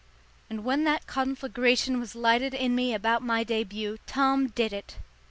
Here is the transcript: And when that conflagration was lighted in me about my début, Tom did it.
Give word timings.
And 0.49 0.63
when 0.63 0.83
that 0.85 1.05
conflagration 1.05 1.99
was 1.99 2.15
lighted 2.15 2.55
in 2.55 2.73
me 2.73 2.91
about 2.95 3.21
my 3.21 3.45
début, 3.45 3.99
Tom 4.07 4.47
did 4.47 4.73
it. 4.73 4.95